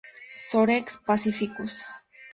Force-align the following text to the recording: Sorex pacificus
Sorex 0.45 0.97
pacificus 1.05 1.85